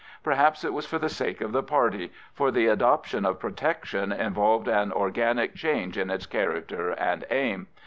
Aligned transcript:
Perhaps 0.23 0.63
it 0.63 0.73
was 0.73 0.87
for 0.87 0.97
the 0.97 1.09
sake 1.09 1.41
of 1.41 1.51
the 1.51 1.61
party, 1.61 2.11
for 2.33 2.49
the 2.49 2.65
adoption 2.65 3.23
of 3.23 3.37
Protection 3.39 4.11
involved 4.11 4.67
an 4.67 4.91
organic 4.91 5.53
change 5.53 5.95
in 5.95 6.09
its 6.09 6.25
character 6.25 6.89
and 6.89 7.23
aim. 7.29 7.67